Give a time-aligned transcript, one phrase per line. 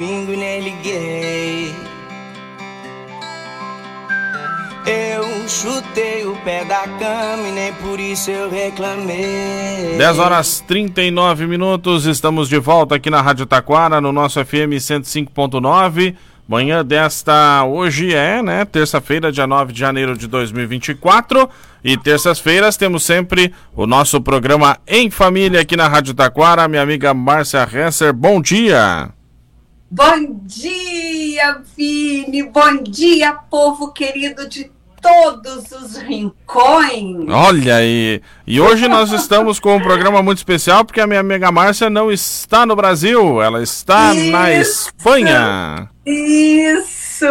[0.00, 1.74] Domingo nem liguei.
[4.86, 9.96] Eu chutei o pé da cama e nem por isso eu reclamei.
[9.98, 16.14] 10 horas 39 minutos, estamos de volta aqui na Rádio Taquara, no nosso FM 105.9.
[16.46, 21.50] Manhã desta, hoje é, né, terça-feira, dia 9 de janeiro de 2024.
[21.82, 26.68] E terças-feiras temos sempre o nosso programa Em Família aqui na Rádio Taquara.
[26.68, 29.17] Minha amiga Márcia Hesser, bom dia!
[29.90, 32.42] Bom dia, Vini!
[32.42, 34.70] Bom dia, povo querido de
[35.00, 37.26] todos os rincões.
[37.26, 41.50] Olha aí, e hoje nós estamos com um programa muito especial porque a minha amiga
[41.50, 44.30] Márcia não está no Brasil, ela está Isso.
[44.30, 45.90] na Espanha.
[46.04, 47.24] Isso!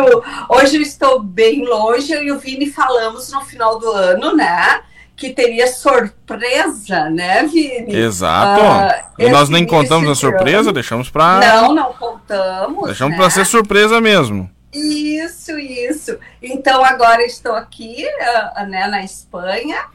[0.49, 4.81] Hoje eu estou bem longe, eu e o Vini falamos no final do ano, né?
[5.17, 7.93] Que teria surpresa, né, Vini?
[7.93, 8.61] Exato.
[8.61, 11.39] Uh, e nós nem contamos a surpresa, deixamos para.
[11.39, 12.85] Não, não contamos.
[12.85, 13.17] Deixamos né?
[13.17, 14.49] para ser surpresa mesmo.
[14.71, 16.17] Isso, isso.
[16.41, 19.85] Então agora estou aqui, uh, né, na Espanha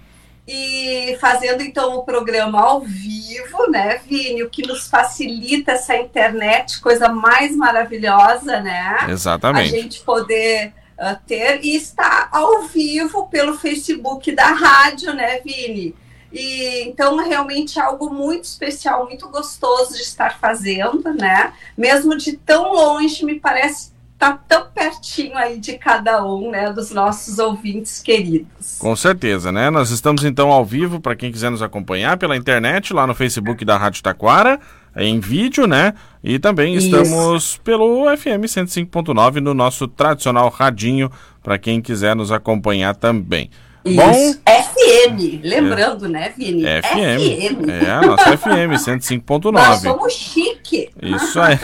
[0.47, 4.43] e fazendo então o programa ao vivo, né, Vini?
[4.43, 9.07] O que nos facilita essa internet, coisa mais maravilhosa, né?
[9.09, 9.75] Exatamente.
[9.75, 15.95] A gente poder uh, ter e estar ao vivo pelo Facebook da rádio, né, Vini?
[16.33, 21.53] E então realmente é algo muito especial, muito gostoso de estar fazendo, né?
[21.77, 26.93] Mesmo de tão longe, me parece tá tão pertinho aí de cada um, né, dos
[26.93, 28.79] nossos ouvintes queridos.
[28.79, 29.69] Com certeza, né?
[29.69, 33.65] Nós estamos então ao vivo para quem quiser nos acompanhar pela internet, lá no Facebook
[33.65, 34.61] da Rádio Taquara,
[34.97, 35.95] em vídeo, né?
[36.23, 36.87] E também Isso.
[36.87, 41.11] estamos pelo FM 105.9 no nosso tradicional radinho
[41.43, 43.51] para quem quiser nos acompanhar também.
[43.85, 43.97] Isso.
[43.97, 46.09] Bom, FM, lembrando, é.
[46.09, 46.63] né, Vini?
[46.63, 46.87] FM.
[46.87, 47.69] FM.
[47.69, 49.51] É, a nossa FM, 105.9.
[49.51, 50.89] Nós somos chique.
[51.03, 51.57] Isso aí.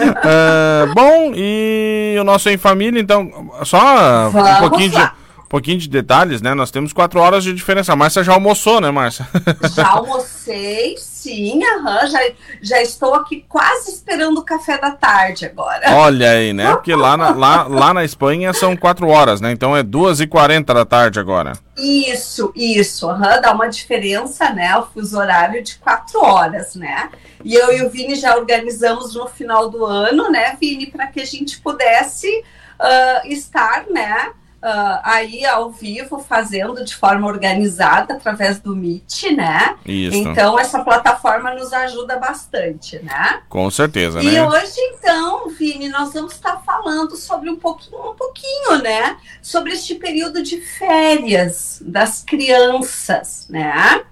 [0.00, 5.04] uh, bom, e o nosso Em Família, então, só Vamos um pouquinho lá.
[5.04, 5.15] de
[5.46, 6.54] um pouquinho de detalhes, né?
[6.54, 7.92] Nós temos quatro horas de diferença.
[7.92, 9.28] A Márcia já almoçou, né, Márcia?
[9.74, 12.06] Já almocei, sim, aham.
[12.08, 12.18] Já,
[12.60, 15.94] já estou aqui quase esperando o café da tarde agora.
[15.94, 16.72] Olha aí, né?
[16.72, 19.52] Porque lá na, lá, lá na Espanha são quatro horas, né?
[19.52, 21.52] Então é duas e quarenta da tarde agora.
[21.76, 23.08] Isso, isso.
[23.08, 24.76] Aham, dá uma diferença, né?
[24.76, 27.08] O fuso horário de quatro horas, né?
[27.44, 31.20] E eu e o Vini já organizamos no final do ano, né, Vini, para que
[31.20, 34.32] a gente pudesse uh, estar, né?
[34.66, 39.76] Uh, aí ao vivo, fazendo de forma organizada através do Meet, né?
[39.86, 40.16] Isso.
[40.16, 43.42] Então, essa plataforma nos ajuda bastante, né?
[43.48, 44.32] Com certeza, né?
[44.32, 49.16] E hoje, então, Vini, nós vamos estar falando sobre um pouquinho, um pouquinho, né?
[49.40, 54.02] Sobre este período de férias das crianças, né?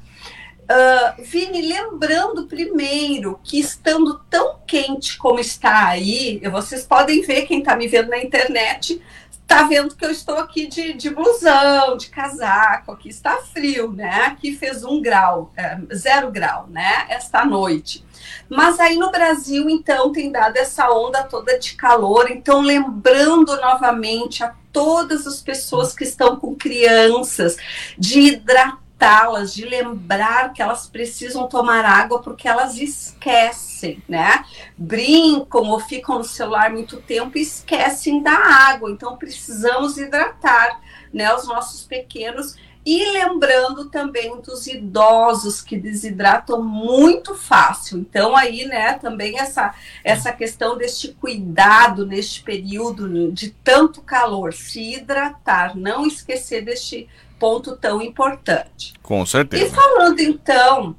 [0.64, 7.58] Uh, Vini, lembrando primeiro que estando tão quente como está aí, vocês podem ver quem
[7.58, 9.02] está me vendo na internet,
[9.46, 14.22] tá vendo que eu estou aqui de, de blusão, de casaco, aqui está frio, né?
[14.26, 17.06] Aqui fez um grau, é, zero grau, né?
[17.08, 18.04] Esta noite.
[18.48, 22.30] Mas aí no Brasil, então, tem dado essa onda toda de calor.
[22.30, 27.56] Então, lembrando novamente a todas as pessoas que estão com crianças
[27.96, 34.44] de hidratar las de lembrar que elas precisam tomar água porque elas esquecem, né?
[34.76, 38.90] Brincam ou ficam no celular muito tempo e esquecem da água.
[38.90, 40.80] Então precisamos hidratar,
[41.12, 42.56] né, os nossos pequenos
[42.86, 47.98] e lembrando também dos idosos que desidratam muito fácil.
[47.98, 54.96] Então, aí, né, também essa, essa questão deste cuidado neste período de tanto calor, se
[54.96, 57.08] hidratar, não esquecer deste
[57.44, 58.94] ponto tão importante.
[59.02, 59.66] Com certeza.
[59.66, 60.96] E falando então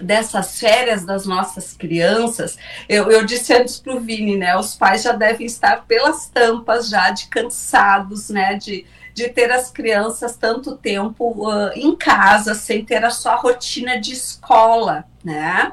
[0.00, 2.58] dessas férias das nossas crianças,
[2.88, 4.56] eu, eu disse antes para o Vini, né?
[4.56, 8.56] Os pais já devem estar pelas tampas já de cansados, né?
[8.56, 14.00] De, de ter as crianças tanto tempo uh, em casa, sem ter a sua rotina
[14.00, 15.72] de escola, né?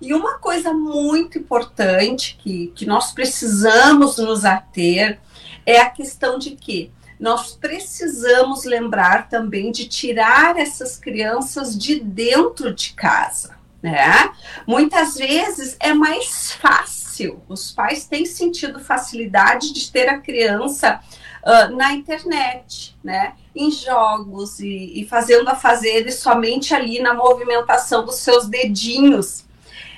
[0.00, 5.20] E uma coisa muito importante que, que nós precisamos nos ater
[5.66, 6.90] é a questão de que
[7.22, 13.56] nós precisamos lembrar também de tirar essas crianças de dentro de casa.
[13.80, 14.32] Né?
[14.66, 21.00] Muitas vezes é mais fácil, os pais têm sentido facilidade de ter a criança
[21.44, 23.34] uh, na internet, né?
[23.54, 29.44] em jogos e, e fazendo a fazer somente ali na movimentação dos seus dedinhos.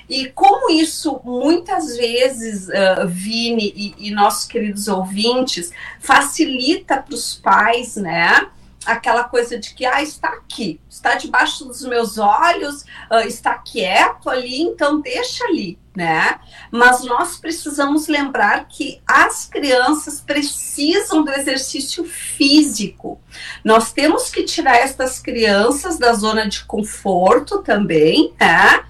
[0.09, 7.35] E como isso muitas vezes, uh, Vini e, e, nossos queridos ouvintes, facilita para os
[7.35, 8.49] pais, né?
[8.85, 14.29] aquela coisa de que ah, está aqui, está debaixo dos meus olhos, uh, está quieto
[14.29, 16.39] ali, então deixa ali, né?
[16.69, 23.19] Mas nós precisamos lembrar que as crianças precisam do exercício físico.
[23.63, 28.85] Nós temos que tirar essas crianças da zona de conforto também, né?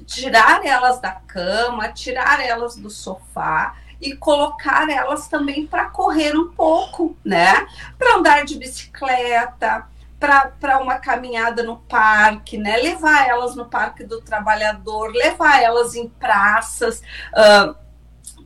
[0.00, 6.52] Tirar elas da cama, tirar elas do sofá e colocar elas também para correr um
[6.52, 7.66] pouco, né?
[7.98, 9.86] Para andar de bicicleta,
[10.18, 12.76] para uma caminhada no parque, né?
[12.76, 17.02] Levar elas no Parque do Trabalhador, levar elas em praças.
[17.32, 17.81] Uh,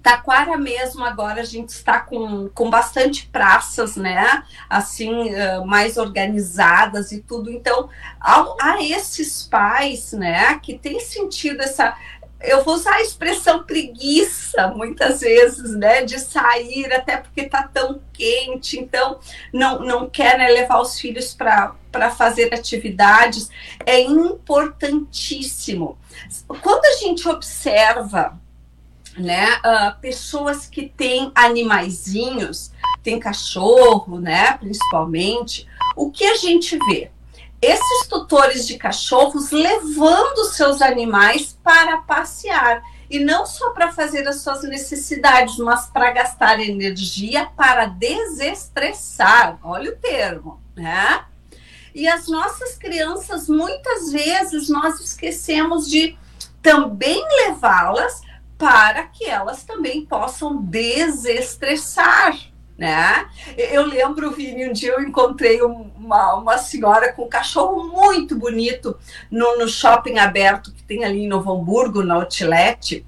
[0.06, 4.44] Taquara mesmo agora a gente está com, com bastante praças, né?
[4.70, 7.50] Assim, uh, mais organizadas e tudo.
[7.50, 11.96] Então, a, a esses pais, né, que têm sentido essa,
[12.40, 18.00] eu vou usar a expressão preguiça muitas vezes, né, de sair, até porque está tão
[18.12, 19.18] quente, então
[19.52, 21.74] não, não quer né, levar os filhos para
[22.16, 23.50] fazer atividades,
[23.84, 25.98] é importantíssimo.
[26.62, 28.38] Quando a gente observa
[29.16, 32.70] né, uh, pessoas que têm animaizinhos,
[33.02, 35.66] tem cachorro, né, principalmente,
[35.96, 37.10] o que a gente vê?
[37.60, 44.40] esses tutores de cachorros levando seus animais para passear e não só para fazer as
[44.40, 49.58] suas necessidades, mas para gastar energia para desestressar.
[49.62, 51.24] Olha o termo, né?
[51.94, 56.18] E as nossas crianças, muitas vezes, nós esquecemos de
[56.60, 58.20] também levá-las
[58.58, 62.36] para que elas também possam desestressar
[62.76, 63.26] né?
[63.56, 68.98] Eu lembro, Vini, um dia eu encontrei uma, uma senhora com um cachorro muito bonito
[69.30, 73.04] no, no shopping aberto que tem ali em Novo Hamburgo, na Outlet.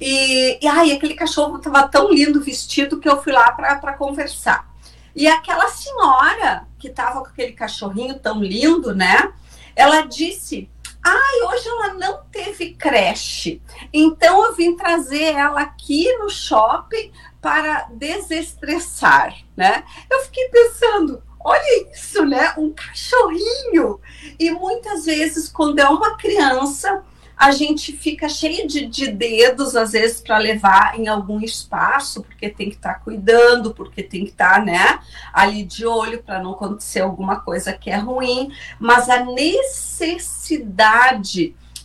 [0.00, 4.68] E, e ai, aquele cachorro estava tão lindo vestido que eu fui lá para conversar.
[5.16, 9.32] E aquela senhora que estava com aquele cachorrinho tão lindo, né?
[9.74, 10.70] Ela disse:
[11.10, 13.62] Ai, hoje ela não teve creche.
[13.90, 17.10] Então eu vim trazer ela aqui no shopping
[17.40, 19.84] para desestressar, né?
[20.10, 22.52] Eu fiquei pensando, olha isso, né?
[22.58, 23.98] Um cachorrinho.
[24.38, 27.02] E muitas vezes, quando é uma criança,
[27.38, 32.48] a gente fica cheio de, de dedos, às vezes, para levar em algum espaço, porque
[32.48, 34.98] tem que estar tá cuidando, porque tem que estar, tá, né,
[35.32, 38.50] ali de olho para não acontecer alguma coisa que é ruim.
[38.80, 40.74] Mas a necessidade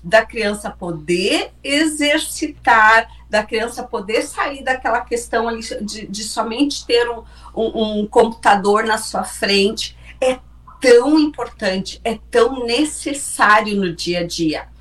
[0.04, 7.08] da criança poder exercitar, da criança poder sair daquela questão ali de, de somente ter
[7.10, 7.24] um,
[7.56, 10.40] um, um computador na sua frente, é
[10.82, 14.73] tão importante, é tão necessário no dia a dia.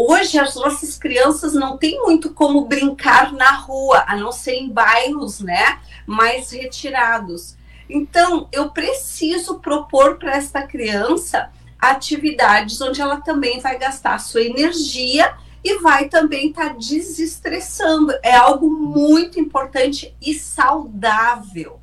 [0.00, 4.70] Hoje as nossas crianças não têm muito como brincar na rua, a não ser em
[4.70, 7.56] bairros, né, mais retirados.
[7.90, 11.50] Então, eu preciso propor para esta criança
[11.80, 15.34] atividades onde ela também vai gastar sua energia
[15.64, 18.14] e vai também estar tá desestressando.
[18.22, 21.80] É algo muito importante e saudável.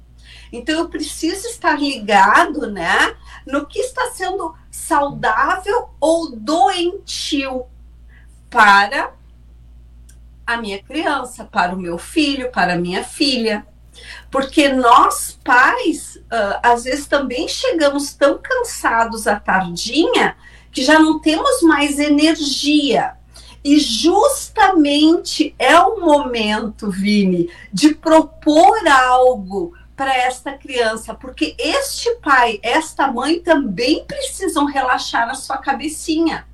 [0.53, 3.13] Então eu preciso estar ligado, né,
[3.45, 7.65] no que está sendo saudável ou doentio
[8.55, 9.11] para
[10.47, 13.67] a minha criança, para o meu filho, para a minha filha.
[14.31, 20.37] Porque nós, pais, uh, às vezes também chegamos tão cansados à tardinha
[20.71, 23.17] que já não temos mais energia.
[23.61, 32.59] E justamente é o momento, Vini, de propor algo para esta criança, porque este pai,
[32.63, 36.47] esta mãe também precisam relaxar a sua cabecinha.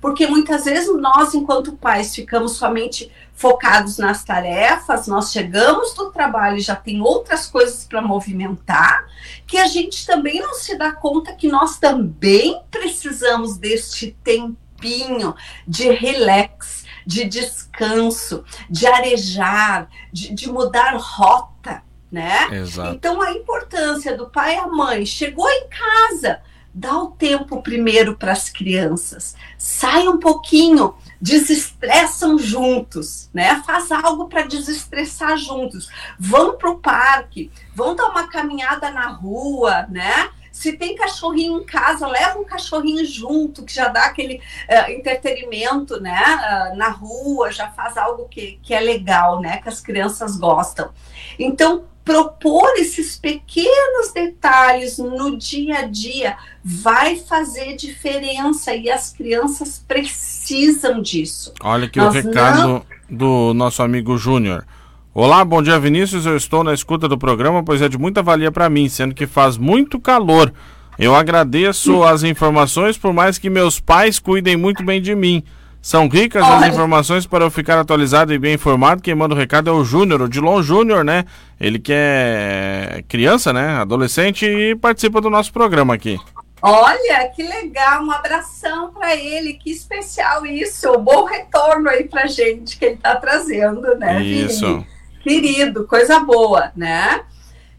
[0.00, 6.56] Porque muitas vezes nós, enquanto pais, ficamos somente focados nas tarefas, nós chegamos do trabalho
[6.56, 9.06] e já tem outras coisas para movimentar,
[9.46, 15.88] que a gente também não se dá conta que nós também precisamos deste tempinho de
[15.90, 22.48] relax, de descanso, de arejar, de, de mudar rota, né?
[22.50, 22.94] Exato.
[22.94, 26.40] Então a importância do pai e a mãe chegou em casa,
[26.78, 33.60] dá o tempo primeiro para as crianças, sai um pouquinho, desestressam juntos, né?
[33.66, 35.90] Faz algo para desestressar juntos.
[36.16, 40.30] Vão para o parque, vão dar uma caminhada na rua, né?
[40.52, 46.00] Se tem cachorrinho em casa, leva um cachorrinho junto, que já dá aquele uh, entretenimento,
[46.00, 46.22] né?
[46.22, 49.58] Uh, na rua, já faz algo que, que é legal, né?
[49.58, 50.90] Que as crianças gostam.
[51.38, 59.84] Então, propor esses pequenos detalhes no dia a dia vai fazer diferença e as crianças
[59.86, 61.52] precisam disso.
[61.62, 62.82] Olha aqui Nós o recado não...
[63.10, 64.64] do nosso amigo Júnior.
[65.12, 66.24] Olá, bom dia Vinícius.
[66.24, 69.26] Eu estou na escuta do programa, pois é de muita valia para mim, sendo que
[69.26, 70.50] faz muito calor.
[70.98, 75.44] Eu agradeço as informações, por mais que meus pais cuidem muito bem de mim.
[75.88, 76.66] São ricas Olha.
[76.66, 79.00] as informações para eu ficar atualizado e bem informado.
[79.00, 81.24] Quem manda o recado é o Júnior, o Dilon Júnior, né?
[81.58, 83.78] Ele que é criança, né?
[83.78, 86.20] Adolescente e participa do nosso programa aqui.
[86.60, 92.26] Olha, que legal, um abração para ele, que especial isso, um bom retorno aí para
[92.26, 94.22] gente que ele está trazendo, né?
[94.22, 94.84] Isso.
[95.22, 97.22] Querido, coisa boa, né?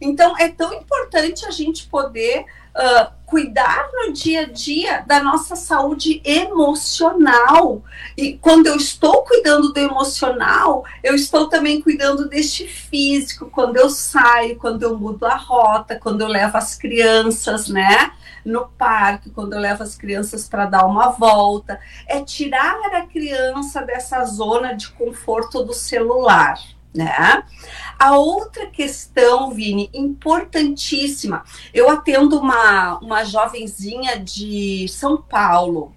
[0.01, 2.43] Então é tão importante a gente poder
[2.75, 7.83] uh, cuidar no dia a dia da nossa saúde emocional.
[8.17, 13.89] E quando eu estou cuidando do emocional, eu estou também cuidando deste físico, quando eu
[13.89, 18.11] saio, quando eu mudo a rota, quando eu levo as crianças, né?
[18.43, 21.79] No parque, quando eu levo as crianças para dar uma volta.
[22.07, 26.59] É tirar a criança dessa zona de conforto do celular
[26.93, 27.43] né?
[27.97, 31.43] A outra questão, Vini, importantíssima,
[31.73, 35.93] eu atendo uma, uma jovenzinha de São Paulo,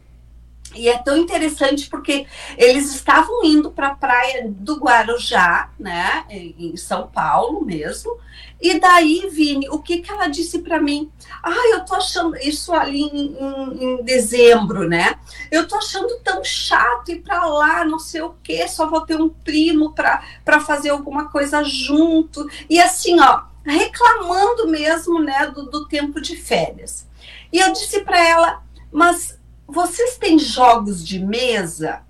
[0.75, 2.27] e é tão interessante porque
[2.57, 8.19] eles estavam indo para a praia do Guarujá, né, em São Paulo mesmo.
[8.61, 11.11] E daí, Vini, o que, que ela disse para mim?
[11.43, 15.19] Ah, eu tô achando isso ali em, em, em, dezembro, né?
[15.51, 19.21] Eu tô achando tão chato ir para lá, não sei o quê, só vou ter
[19.21, 22.49] um primo para fazer alguma coisa junto.
[22.71, 27.07] E assim, ó, reclamando mesmo, né, do, do tempo de férias.
[27.53, 28.63] E eu disse para ela,
[28.93, 29.42] mas
[29.73, 32.03] vocês têm jogos de mesa?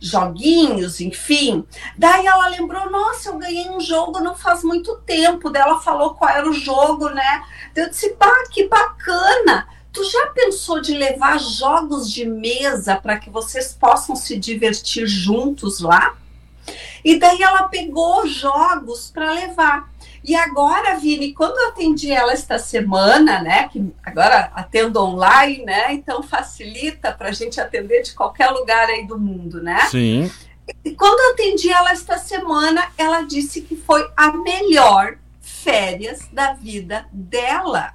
[0.00, 1.64] Joguinhos, enfim.
[1.96, 5.48] Daí ela lembrou: nossa, eu ganhei um jogo não faz muito tempo.
[5.48, 7.42] Daí ela falou qual era o jogo, né?
[7.74, 9.66] Eu disse: pá, que bacana.
[9.92, 15.78] Tu já pensou de levar jogos de mesa para que vocês possam se divertir juntos
[15.78, 16.16] lá?
[17.04, 19.93] E daí ela pegou jogos para levar.
[20.24, 25.92] E agora, Vini, quando eu atendi ela esta semana, né, que agora atendo online, né,
[25.92, 29.80] então facilita para a gente atender de qualquer lugar aí do mundo, né?
[29.90, 30.32] Sim.
[30.82, 36.54] E quando eu atendi ela esta semana, ela disse que foi a melhor férias da
[36.54, 37.92] vida dela.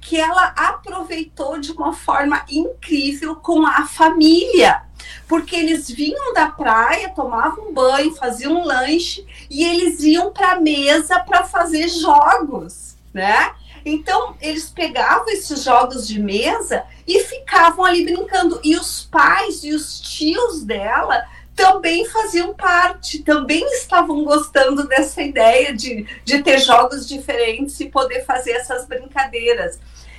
[0.00, 4.85] Que ela aproveitou de uma forma incrível com a família
[5.26, 10.60] porque eles vinham da praia, tomavam banho, faziam um lanche e eles iam para a
[10.60, 13.54] mesa para fazer jogos, né?
[13.84, 18.60] Então, eles pegavam esses jogos de mesa e ficavam ali brincando.
[18.64, 25.72] E os pais e os tios dela também faziam parte, também estavam gostando dessa ideia
[25.72, 29.78] de, de ter jogos diferentes e poder fazer essas brincadeiras.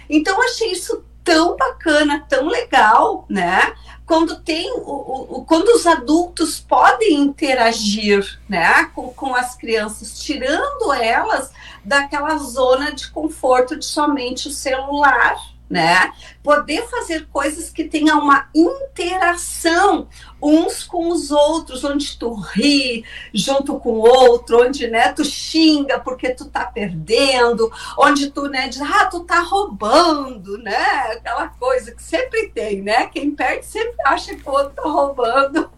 [0.09, 3.75] Então, achei isso tão bacana, tão legal, né?
[4.07, 10.93] Quando tem o, o, quando os adultos podem interagir né, com, com as crianças, tirando
[10.93, 11.51] elas
[11.83, 15.37] daquela zona de conforto de somente o celular
[15.69, 16.11] né?
[16.41, 20.07] Poder fazer coisas que tenham uma interação
[20.41, 25.99] uns com os outros, onde tu ri junto com o outro, onde né, tu xinga
[25.99, 31.11] porque tu tá perdendo, onde tu né, diz, ah, tu tá roubando, né?
[31.13, 33.07] Aquela coisa que sempre tem, né?
[33.07, 35.69] Quem perde sempre acha que o outro tá roubando.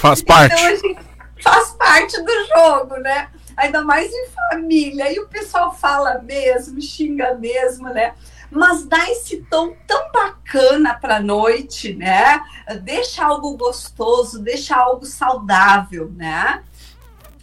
[0.00, 0.54] Faz parte.
[0.54, 1.04] Então,
[1.42, 3.28] faz parte do jogo, né?
[3.56, 5.12] Ainda mais em família.
[5.12, 8.14] E o pessoal fala mesmo, xinga mesmo, né?
[8.50, 12.40] Mas dá esse tom tão bacana para a noite, né?
[12.82, 16.62] Deixa algo gostoso, deixa algo saudável, né?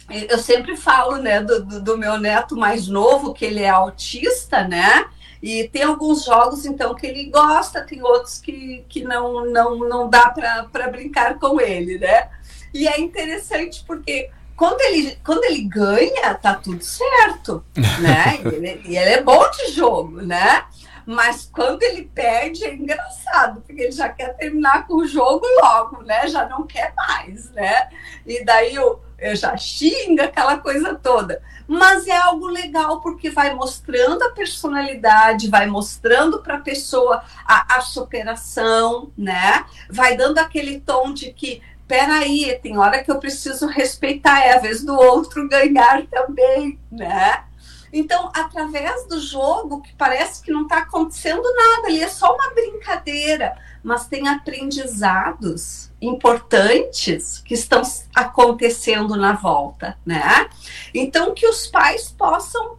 [0.08, 5.06] Eu sempre falo, né, do, do meu neto mais novo, que ele é autista, né?
[5.42, 10.08] E tem alguns jogos, então, que ele gosta, tem outros que, que não, não, não
[10.08, 12.30] dá para brincar com ele, né?
[12.72, 18.40] E é interessante porque quando ele, quando ele ganha, tá tudo certo, né?
[18.44, 20.64] e, ele, e ele é bom de jogo, né?
[21.06, 26.02] Mas quando ele perde é engraçado, porque ele já quer terminar com o jogo logo,
[26.02, 26.26] né?
[26.28, 27.88] Já não quer mais, né?
[28.26, 31.42] E daí eu, eu já xinga aquela coisa toda.
[31.66, 37.80] Mas é algo legal porque vai mostrando a personalidade, vai mostrando para a pessoa a
[37.82, 39.64] superação, né?
[39.90, 44.60] Vai dando aquele tom de que peraí, tem hora que eu preciso respeitar, é a
[44.60, 47.44] vez do outro ganhar também, né?
[47.92, 52.52] Então, através do jogo, que parece que não está acontecendo nada, ali é só uma
[52.52, 60.48] brincadeira, mas tem aprendizados importantes que estão acontecendo na volta, né?
[60.92, 62.78] Então, que os pais possam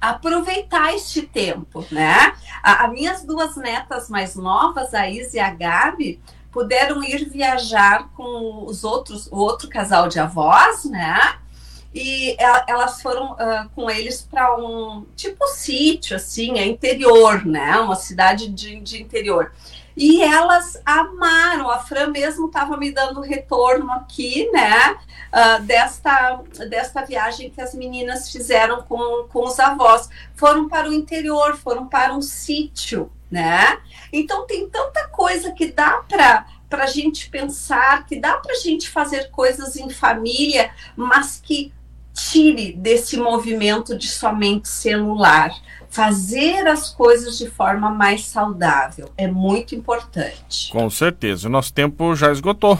[0.00, 2.34] aproveitar este tempo, né?
[2.60, 6.20] As minhas duas netas mais novas, a Isa e a Gabi,
[6.54, 11.38] puderam ir viajar com os outros, o outro casal de avós, né?
[11.94, 17.76] e elas foram uh, com eles para um tipo sítio, assim, é interior, né?
[17.78, 19.52] Uma cidade de, de interior.
[19.96, 21.70] E elas amaram.
[21.70, 24.96] A Fran mesmo estava me dando retorno aqui, né?
[25.32, 30.08] Uh, desta, desta viagem que as meninas fizeram com, com os avós.
[30.34, 33.78] Foram para o interior, foram para um sítio, né?
[34.12, 38.58] Então tem tanta coisa que dá para para a gente pensar, que dá para a
[38.58, 41.72] gente fazer coisas em família, mas que
[42.12, 45.52] tire desse movimento de somente celular.
[45.94, 50.72] Fazer as coisas de forma mais saudável é muito importante.
[50.72, 51.46] Com certeza.
[51.46, 52.76] O nosso tempo já esgotou.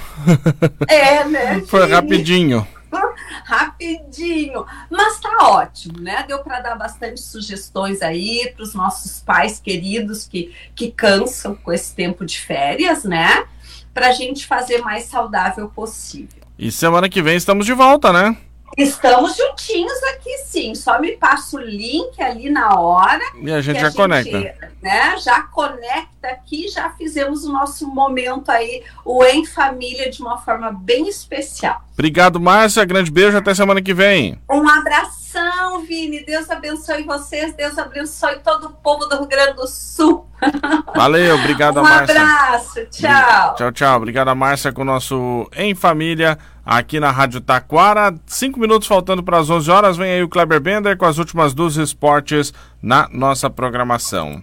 [0.88, 1.60] É, né?
[1.68, 2.66] Foi rapidinho.
[3.44, 6.24] Rapidinho, mas tá ótimo, né?
[6.26, 11.72] Deu para dar bastante sugestões aí para os nossos pais queridos que, que cansam com
[11.72, 13.44] esse tempo de férias, né?
[13.92, 16.42] Para a gente fazer mais saudável possível.
[16.58, 18.36] E semana que vem estamos de volta, né?
[18.76, 20.74] Estamos juntinhos aqui, sim.
[20.74, 23.22] Só me passa o link ali na hora.
[23.40, 24.40] E a gente já a conecta.
[24.40, 30.20] Gente, né, já conecta aqui, já fizemos o nosso momento aí, o Em Família, de
[30.20, 31.82] uma forma bem especial.
[31.92, 32.84] Obrigado, Márcia.
[32.84, 33.36] Grande beijo.
[33.36, 34.40] Até semana que vem.
[34.50, 36.24] Um abração, Vini.
[36.24, 37.54] Deus abençoe vocês.
[37.54, 40.26] Deus abençoe todo o povo do Rio Grande do Sul.
[40.96, 41.36] Valeu.
[41.36, 42.20] Obrigado, um Márcia.
[42.20, 42.84] Um abraço.
[42.86, 43.54] Tchau.
[43.54, 43.96] Tchau, tchau.
[43.98, 48.14] Obrigado, Márcia, com o nosso Em Família aqui na Rádio Taquara.
[48.26, 49.96] Cinco minutos faltando para as 11 horas.
[49.96, 52.52] Vem aí o Kleber Bender com as últimas duas esportes
[52.82, 54.42] na nossa programação.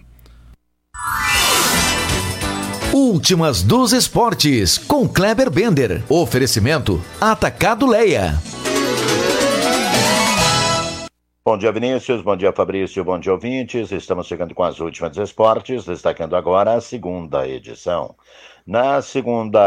[2.92, 6.02] Últimas dos esportes com Kleber Bender.
[6.08, 8.34] Oferecimento Atacado Leia.
[11.44, 12.22] Bom dia, Vinícius.
[12.22, 13.02] Bom dia, Fabrício.
[13.02, 13.90] Bom dia, ouvintes.
[13.90, 18.14] Estamos chegando com as últimas esportes, destacando agora a segunda edição.
[18.64, 19.60] Na segunda